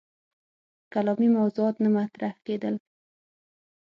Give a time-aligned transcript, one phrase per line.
[0.93, 2.75] کلامي موضوعات نه مطرح کېدل.